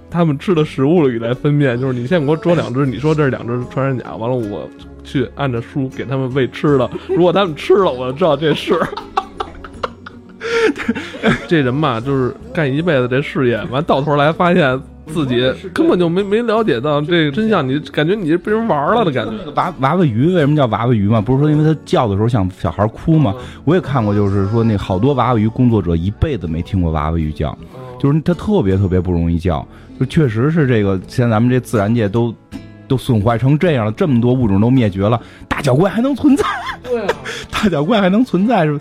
[0.10, 4.70] 他们吃的食物里来分辨，就是你先给我捉两只，你说这是两只穿山甲，完了我
[5.04, 8.80] 去按着书给他们喂吃的，如果他们吃了，我就知道这是。
[11.48, 14.80] 这人吧，就是干一辈子这事业，完到头来发现
[15.14, 19.52] 自己根本就没没了解到这个真相，你感觉你是被人玩了的感觉。
[19.56, 21.20] 娃娃娃鱼为什么叫娃娃鱼嘛？
[21.20, 23.34] 不是说因为它叫的时候像小孩哭吗？
[23.66, 27.58] 我也看过，就是说那好多娃娃鱼工作者一辈子没听过娃娃鱼叫，
[28.00, 29.68] 就是它特别特别不容易叫，
[30.00, 31.00] 就确实是这个。
[31.08, 32.34] 现在咱们这自然界都
[32.88, 36.46] 都损坏成这样了，这么多物种都灭绝了，大脚怪还能存在？
[36.84, 37.16] 对啊，
[37.52, 38.80] 大脚怪还能存在是？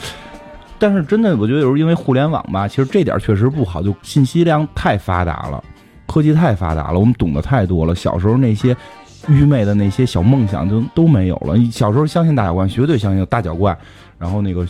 [0.81, 5.63] 但是真的，我觉得有时候因为互联网吧，其实这点确实不好，就信息量太发达了，
[6.09, 7.95] 科技太发达了，我们懂得太多了。
[7.95, 8.77] 小时候那些
[9.29, 11.57] 愚昧的那些小梦想就都没有了。
[11.71, 13.79] 小时候相信大脚怪，绝对相信大脚怪，
[14.19, 14.67] 然后那个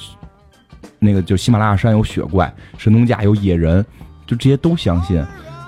[0.98, 3.82] 那个就喜马拉雅山有雪怪，神农架有野人，
[4.26, 5.24] 就这些都相信。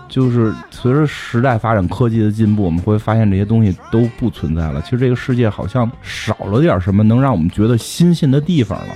[0.09, 4.83] 就是随着时代发展、科技的进步，我们会发现这些东西都不存在了。
[4.83, 8.95] 其实这个世界好像少了点什么能让我们觉得新鲜的地方了。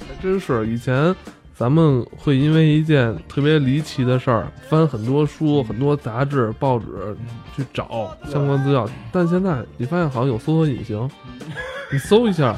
[0.00, 1.14] 还真是以前，
[1.58, 6.86] 咱们会因为一件特别离奇的事儿，翻很多书、很多杂志、报纸
[7.56, 8.88] 去找相关资料。
[9.10, 11.10] 但现在你发现好像有搜索引擎，
[11.90, 12.56] 你搜一下，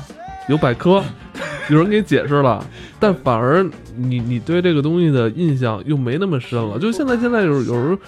[0.51, 1.03] 有百科，
[1.71, 2.63] 有人给解释了。
[2.99, 6.79] 但反而你你对这个东西的印象又没那么深了。
[6.79, 7.99] 就现在现在有有时候，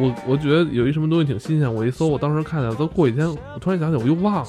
[0.00, 4.48] 我我觉得有一什么东西挺新鲜，我一搜，我当时看见，都过几天，我突然想起我又忘了。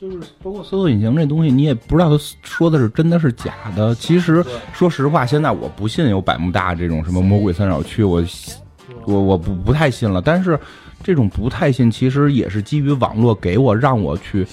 [0.00, 3.94] 就是包括搜索引擎这东西，你也不知道他说的是真的是假的。
[3.94, 8.24] 其实说实话，现在我不信有百慕大这种什么魔鬼三角区，我
[9.04, 10.22] 我我不不太信了。
[10.22, 10.58] 但是
[11.02, 14.46] 这种不太信，其实也是基于网络给我让我去，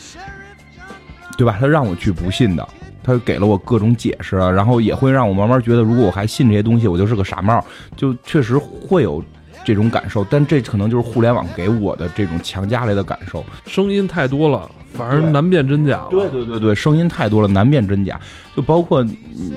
[1.37, 1.55] 对吧？
[1.57, 2.67] 他让我去不信的，
[3.01, 7.63] 他给了我各种解释，然后也会让我慢慢觉得，如果我还信这些东西，我就是个傻帽。
[7.95, 9.23] 就确实会有
[9.67, 13.43] 这种感受，但这可能就是互联网给我的这种强加来的感受。
[13.65, 14.71] 声音太多了。
[14.93, 16.07] 反而难辨真假了。
[16.09, 18.17] 对对对对，声音太多了，难辨真假。
[18.55, 19.51] 就包括嗯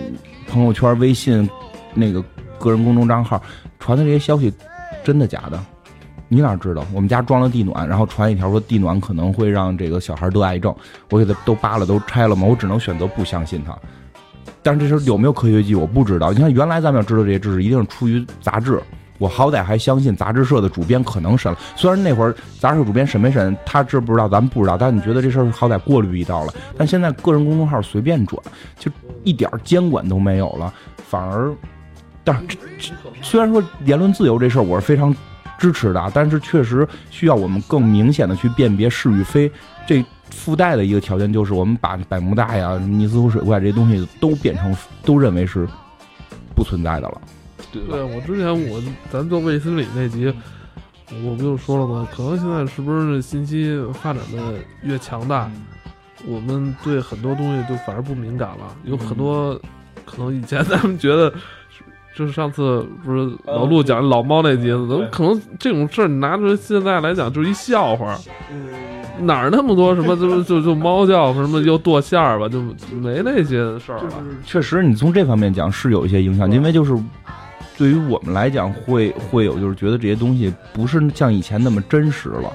[0.48, 1.48] 朋友圈、微信
[1.94, 2.20] 那个
[2.58, 3.40] 个人公众账号
[3.78, 4.52] 传的这些消息，
[5.04, 5.64] 真的假的？
[6.26, 6.84] 你哪知道？
[6.92, 10.74] 我们家装了地暖，然后传一条说地暖可能会让这个小孩得癌症，
[11.10, 13.78] 我给他都扒了，都拆了嘛，我只能选择不相信他。
[14.60, 16.32] 但是这时候有没有科学依据，我不知道。
[16.32, 18.82] 你看，原来咱们要知道这些知识，一定是出于杂志。
[19.20, 26.54] 我好歹还相信杂志社的主编可能审了，虽然那会儿杂志社主编审没审，他知不知道咱们不知道，但你觉得这事儿好歹过滤一道了。
[26.76, 28.42] 但现在个人公众号随便转，
[28.78, 28.90] 就
[29.22, 31.52] 一点监管都没有了，反而，
[32.24, 32.34] 但
[32.78, 35.14] 是虽然说言论自由这事儿我是非常
[35.58, 39.52] 支持的，但是确实需要我们更明显的去辨别是与非。
[39.86, 45.68] 这附带的一个条件就是我们把百慕大呀、尼斯湖水怪这些东西都变成都认为是
[46.54, 47.20] 不存在的了。
[47.72, 50.32] 对，我之前我咱做卫斯理那集，
[51.24, 52.08] 我不就说了吗？
[52.12, 55.50] 可能现在是不是信息发展的越强大，
[56.26, 58.74] 我们对很多东西就反而不敏感了。
[58.84, 59.60] 有很多
[60.04, 61.32] 可能以前咱们觉得，
[62.16, 68.18] 就是上次不是老陆讲老猫那集，怎么可能这种事儿拿出来现在来讲就是一笑话。
[69.20, 72.60] 哪儿那么多什么就 就就猫叫什么又剁馅儿吧，就
[73.00, 74.14] 没那些事儿了。
[74.44, 76.96] 确实，你从这方面讲是有一些影响，因为就是。
[77.80, 82.52] 对于我们来讲，会会有就是觉得这些东西不是像以前那么真实了。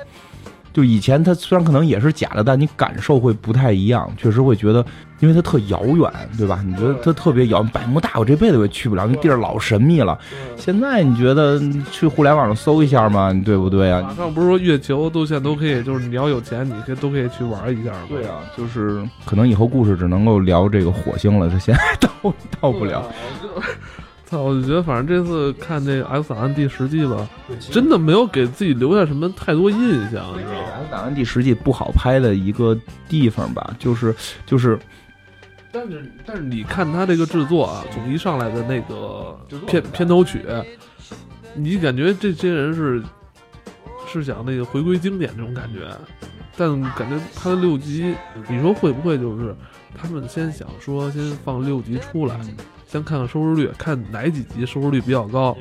[0.71, 4.85] 就以前它虽然可能也是假的，但你感受会不太一样，确实会觉得，
[5.19, 6.61] 因为它特遥远，对吧？
[6.63, 10.19] 你觉得它特别遥，百慕大我这辈子也去不了，那地儿老神秘了。
[10.57, 11.59] 现在你觉得
[11.91, 14.01] 去互联网上搜一下嘛，对不对啊？
[14.01, 17.99] 马上不是说月球都现在都可以，就是你要有钱，你可以都可以去玩一下吗？
[18.07, 23.09] 对啊，就是可能以后故事只能够聊这个火星了，它现在到到不了。
[24.25, 24.41] 操！
[24.41, 27.27] 我就觉得，反正这次看这《X 档案》第十季吧，
[27.71, 29.77] 真的没有给自己留下什么太多印
[30.11, 30.33] 象。
[30.33, 34.79] 你知道吗？X 档案》第十季不好拍的一个地方吧，就是就是，
[35.71, 40.45] 但是但是你看他这个制作啊，从一上来的那个片片头曲，
[41.53, 43.01] 你感觉这些人是
[44.07, 45.87] 是想那个回归经典这种感觉。
[46.57, 48.15] 但感觉拍的六集，
[48.47, 49.53] 你说会不会就是
[49.93, 52.39] 他们先想说先放六集出来，
[52.87, 55.57] 先看看收视率，看哪几集收视率比较高，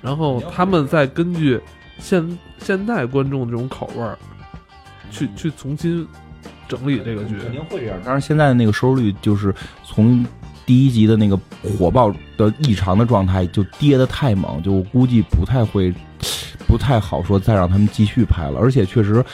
[0.00, 1.60] 然后他们再根据
[1.98, 4.18] 现现代观众这种口味儿，
[5.10, 6.06] 去去重新
[6.68, 7.38] 整理这个剧。
[7.38, 7.98] 肯定会这样。
[8.04, 10.24] 但是现在的那个收视率就是从
[10.66, 15.92] 第一集的那个火爆的异常的状态就跌得太猛，就我估计不太会，
[16.68, 18.60] 不太好说再让他们继续拍了。
[18.60, 19.24] 而且确实，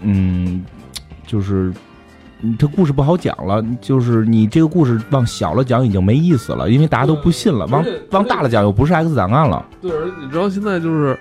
[0.00, 0.64] 嗯，
[1.26, 1.72] 就是。
[2.42, 7.66] 嗯，它故事不好讲了，就是你这个故事往小了讲已经没意思了，因为大家都不信了。
[7.66, 9.64] 往往大了讲又不是 X 档案了。
[9.80, 11.18] 对，而你知道现在就是，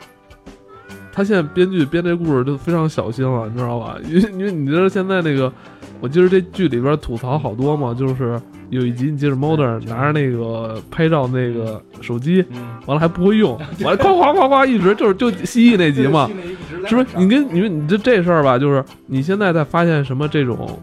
[1.13, 3.95] 他现在编剧编这故事就非常小心了，你知道吧？
[4.10, 5.51] 因为因为你知道现在那个，
[6.01, 12.43] 我记得这剧里边吐槽好多嘛，就是有一集你记着 Mulder 拿着那个拍照那个手机，
[12.86, 16.30] 完了还不会用， 完了哐哐哐哐一直就是就蜥蜴那集嘛，
[16.88, 17.08] 是不是？
[17.17, 20.80] 你跟你说你这这事儿吧，就是你现在在发现什么这种。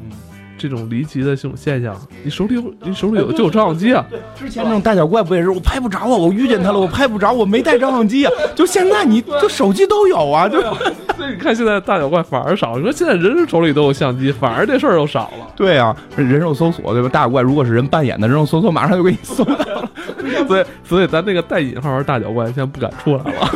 [0.63, 4.05] 这种离奇的这种现象，你手里有你手里有就有照相机啊。
[4.37, 8.33] 之前那种大脚怪不也是我拍不着啊，我遇见他了，我拍不着，我没带照相机啊。
[8.55, 12.77] 就现在你这手机都有啊，就所以你看现在大脚怪反而少。
[12.77, 15.51] 你说现在人人手里都有相机，反而这事儿又少了。
[15.57, 17.09] 对啊，人肉搜索对吧？
[17.09, 19.91] 大脚怪如果是人扮演的，人肉搜索马上就给你搜到了。
[20.47, 23.51] 所以所以咱那个带引号的大脚怪现在不敢出来 了。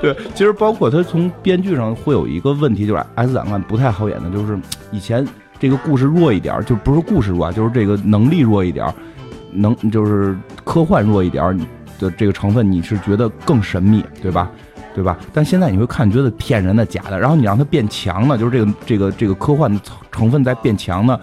[0.00, 4.58] 对，其实包括他从编剧上会有一个问题，就是 S 档案不太好演的，就是
[4.90, 5.26] 以前。
[5.58, 8.92] 这个故事弱一点，就不是故事弱，就是这个能力弱一点，
[9.52, 11.58] 能就是科幻弱一点
[11.98, 14.50] 的这个成分，你是觉得更神秘，对吧？
[14.94, 15.16] 对吧？
[15.32, 21.18] 但现在你会看，觉得骗人的、假的，然后你让它变强了，就是这个这个这个科幻的成分在变强呢，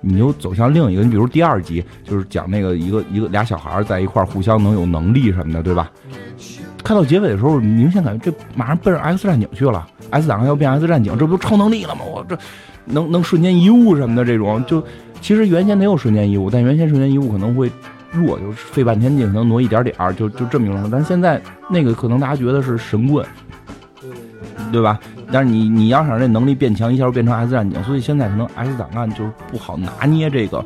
[0.00, 1.02] 你又走向另一个。
[1.02, 5.90] 你比如第二集，就是讲那个一个一个俩小孩在一块儿互相能有能力什么的，对吧？
[6.82, 12.02] 看到结尾的时候，明显感觉这马上奔着 X 战警去了，S 档案要变 X 战警，这不超能力了吗？
[12.04, 12.38] 我这。
[12.90, 14.82] 能能瞬间移物什么的这种，就
[15.20, 17.70] 其实原先没有瞬间移物，但原先瞬间移物可能会
[18.10, 20.88] 弱，就是费半天劲可能挪一点点儿，就就这么一种。
[20.90, 23.24] 但现在那个可能大家觉得是神棍，
[24.72, 24.98] 对吧？
[25.30, 30.64] 但是你你要想这能力变强，一下就变成 S 战警，所以现在可能 S 档案就不好拿捏这个。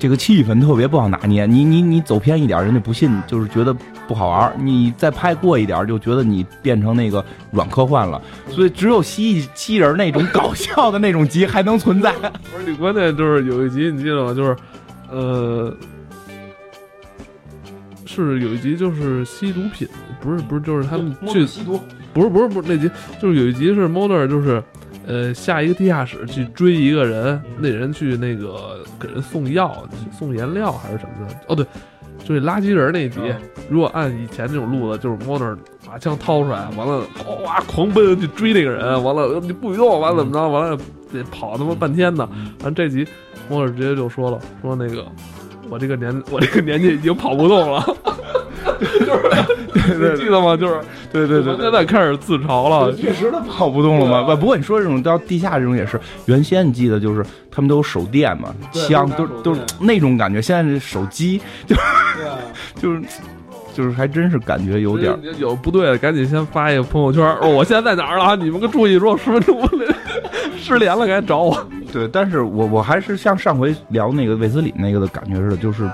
[0.00, 3.76] 这个气氛特别不好拿捏，你你你走偏一点，人家不信，就是觉得
[4.08, 8.20] 不好玩你再拍过一点，就觉得你变成那个软科幻了。
[8.48, 12.14] 所以只有蜥蜴蜥人那种搞笑的那种集还能存在。
[12.50, 14.32] 不是，你关键就是有一集你记得吗？
[14.32, 14.56] 就是，
[15.10, 15.76] 呃，
[18.06, 19.86] 是有一集就是吸毒品，
[20.18, 21.78] 不是不是，就是他们去吸毒，
[22.14, 24.64] 不是不是不是那集，就是有一集是 Mulder 就是。
[25.06, 29.84] 呃，下一个地下室去追一个人，那人去那个给人送药、
[30.16, 31.34] 送颜料还是什么的？
[31.48, 31.66] 哦，对，
[32.24, 33.18] 就是垃圾人那集。
[33.68, 37.04] 如果按以前那种路子，就是 n e r 把枪掏出来，完了
[37.44, 40.48] 哇狂奔去追那个人，完了你不许动，完了怎么着？
[40.48, 40.78] 完了
[41.12, 42.28] 得跑他妈半天呢。
[42.62, 43.06] 完这集
[43.48, 45.06] e r 直接就说了，说那个
[45.68, 47.82] 我这个年我这个年纪已经跑不动了。
[48.80, 49.59] 就是，
[50.16, 50.56] 记得吗？
[50.56, 50.80] 就是，
[51.12, 54.22] 对对对，现在开始自嘲了，确实他跑不动了嘛。
[54.22, 60.40] 不，不过你说这种到地下这种也是，原先你记得就是他们都有手电嘛，枪都都是那种感觉。
[60.40, 61.76] 现在这手机就
[62.76, 63.02] 就是
[63.74, 68.36] 就是还真是感觉有点有不对，赶紧先发一个朋友圈，哦，我现在在哪儿了？
[68.36, 69.60] 你们可注意，如果十分钟
[70.58, 71.66] 失联了，赶紧找我。
[71.92, 75.88] 对，但是我我还是像上回聊那个卫斯理那个的感觉似的，就是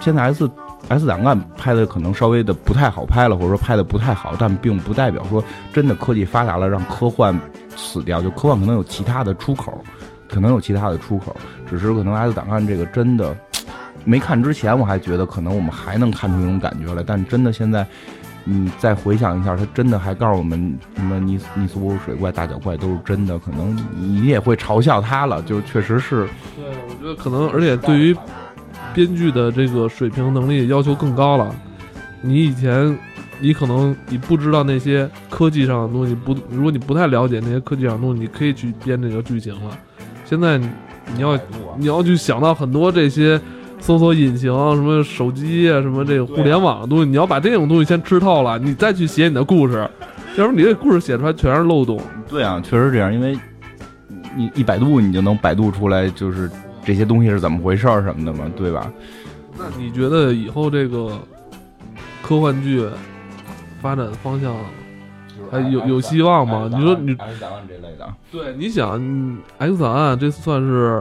[0.00, 0.50] 现在 S。
[0.90, 7.38] S 档案拍的可能稍微的不太好拍了，或者说拍的不太好，但并不代表说真的科技发达了让科幻
[7.76, 8.20] 死掉。
[8.20, 9.84] 就科幻可能有其他的出口，
[10.28, 11.34] 可能有其他的出口，
[11.68, 13.36] 只是可能 S 档案这个真的
[14.04, 17.04] 没看之前，我还觉得可能我们还能看出一种感觉来。
[17.06, 17.86] 但真的现在，
[18.42, 25.40] 你再回想一下，他真的还告诉我们什么尼斯尼斯湖水怪、大脚怪都是真的，可能你也会嘲笑他了。
[25.42, 28.16] 就确实是，对，我觉得可能，而且对于。
[28.94, 31.54] 编剧的这个水平能力要求更高了。
[32.22, 32.98] 你以前，
[33.40, 39.70] 你可能你不知道那些科技上的东西，不，如果你不太了解那些科技上的东西，你可以去编这个剧情了。
[40.24, 41.38] 现在你要
[41.78, 43.40] 你要去想到很多这些
[43.80, 49.88] 搜索引擎、什么手机啊、什么这个互联网的东西，你要把这种东西先吃透了，你再去写你的故事，
[50.36, 52.00] 要不然你这故事写出来全是漏洞。
[52.28, 53.38] 对啊，确实这样，因为
[54.36, 56.50] 你一百度你就能百度出来，就是。
[56.90, 58.92] 这些东西是怎么回事儿什么的嘛，对吧？
[59.56, 61.16] 那你觉得以后这个
[62.20, 62.84] 科幻剧
[63.80, 64.56] 发展方向
[65.52, 66.68] 还有有希望吗？
[66.68, 69.00] 你说你 X 档案这类的，对，你想
[69.58, 71.00] X 档案这算是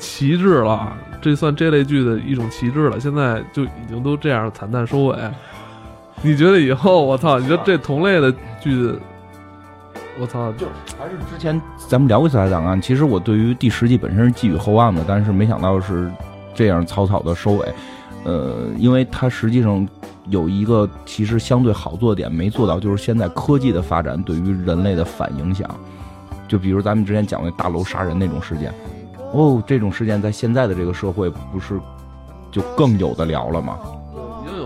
[0.00, 2.98] 旗帜了，这算这类剧的一种旗帜了。
[2.98, 5.16] 现在就已经都这样惨淡收尾，
[6.20, 7.38] 你觉得以后我操？
[7.38, 8.92] 你说这同类的剧？
[10.20, 10.66] 我操，就
[10.98, 16.10] 还是之前咱们聊过《色彩档案》，其实我对于第十季本身是寄予厚望的，但是没想到是
[16.54, 17.72] 这样草草的收尾。
[18.24, 19.86] 呃，因为它实际上
[20.28, 25.68] 有一个其实相对好做的点没做到，就是现在科技的发展对于人类的反影响。
[26.48, 28.74] 就比如咱们之前讲的大楼杀人那种事件，
[29.32, 31.78] 哦，这种事件在现在的这个社会不是
[32.50, 33.78] 就更有的聊了吗？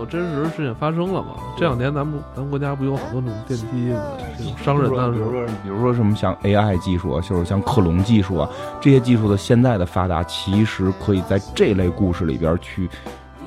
[0.05, 1.29] 真实事件发生了嘛？
[1.57, 8.49] 这两年咱们咱们国家不有好多那种电梯的这种伤人的比如说比如说什么像 AI 技术啊，就是像克隆技术啊，
[8.81, 12.89] 这些技术的现在的发达，其实可以在这类故事里边去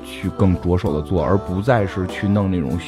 [0.05, 2.79] 去更着手的做，而不再是去弄那种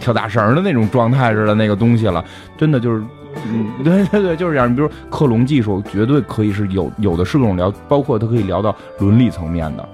[0.00, 2.24] 跳大绳的那种状态似的那个东西了。
[2.56, 3.02] 真的就是。
[3.48, 4.70] 嗯， 对对对，就是这样。
[4.70, 9.86] 你比如克隆技术，绝对可以是有有的是各种聊，包括它可以聊到伦理层面的，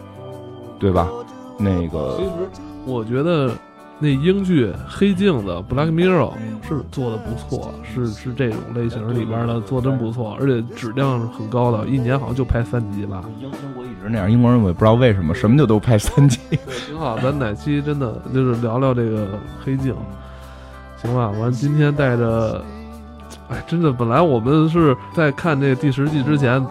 [0.78, 1.08] 对吧？
[1.58, 2.30] 那个，其实
[2.84, 3.52] 我觉得
[3.98, 6.32] 那英剧《黑镜》的《Black Mirror》
[6.68, 13.22] 是做的不错，是是这种类型里边的做真不错，而且质量是很高的，一年好像就拍三集吧。
[13.40, 16.38] 英英国一直那样，英国人我也不知道为什么，什么就都拍三集。
[16.86, 17.16] 挺好。
[17.18, 19.26] 咱哪期真的就是聊聊这个
[19.64, 19.94] 《黑镜》，
[21.00, 21.30] 行吧？
[21.40, 22.64] 完，今天带着。
[23.48, 26.64] 哎，真的，本来我们是在看这第十季之前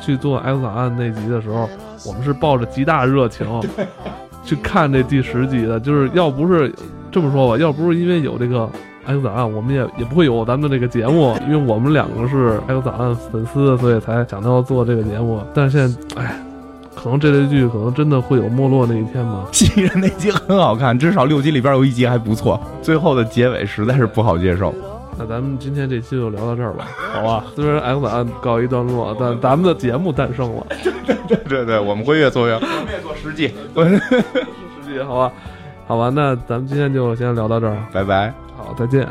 [0.00, 1.68] 去做《X 档案》那集的时候，
[2.06, 3.46] 我们是抱着极大热情
[4.48, 5.78] 去看这第十集的。
[5.78, 6.72] 就是要不是
[7.10, 8.60] 这么说吧，要不是因为有这个
[9.04, 11.36] 《X 档案》，我们也也不会有咱们的这个节目。
[11.46, 15.40] 因为我们两个是《X 档案》粉丝，所以才想到做这个节目。
[15.52, 16.40] 但是现在，哎，
[16.94, 19.46] 可能这类剧可能真的会有没落那一天吧。
[19.52, 24.74] 新人那集很好看，至少六集里边有一集还不错，最后的结尾实在是不好接受。
[25.18, 27.44] 那咱们今天这期就聊到这儿吧，好吧？
[27.56, 30.66] 虽然 X 档案告一段落，但咱们的节目诞生了。
[31.06, 35.32] 对对对对，我们会越做越，我们越做实际， 实际，好吧？
[35.86, 38.32] 好吧，那咱们今天就先聊到这儿，拜拜。
[38.56, 39.06] 好，再见。